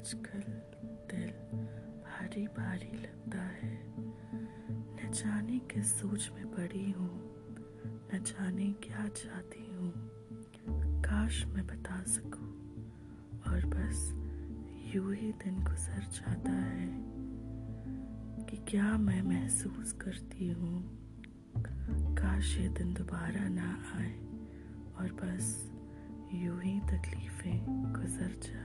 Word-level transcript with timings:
आजकल 0.00 0.44
दिल 1.08 1.30
भारी 2.04 2.46
भारी 2.48 2.92
लगता 2.98 3.38
है। 3.38 3.72
न 4.96 5.10
जाने 5.12 5.58
किस 5.58 5.92
सोच 5.92 6.30
में 6.34 6.46
पड़ी 6.50 6.90
हूँ, 6.90 7.10
न 8.14 8.18
जाने 8.22 8.68
क्या 8.82 9.06
चाहती 9.08 9.64
हूँ। 9.72 9.92
काश 11.04 11.44
मैं 11.46 11.66
बता 11.66 12.02
सकूँ, 12.02 12.48
और 13.48 13.66
बस 13.66 13.98
यूँ 14.94 15.14
ही 15.14 15.32
दिन 15.32 15.62
गुजर 15.64 16.08
जाता 16.10 16.52
है 16.52 16.88
कि 18.44 18.56
क्या 18.70 18.96
मैं 18.98 19.22
महसूस 19.22 19.92
करती 19.92 20.48
हूँ। 20.50 20.80
काश 22.16 22.56
ये 22.58 22.68
दिन 22.68 22.94
दोबारा 22.94 23.48
ना 23.48 23.70
आए, 23.96 24.14
और 24.96 25.12
बस 25.22 25.52
यूँ 26.34 26.60
ही 26.62 26.80
तकलीफ़ें 26.80 27.56
गुजर 27.94 28.40
जाए। 28.42 28.59